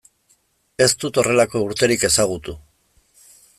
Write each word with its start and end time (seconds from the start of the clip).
Ez 0.85 0.87
dut 1.03 1.19
horrelako 1.21 1.63
urterik 1.67 2.07
ezagutu. 2.11 2.59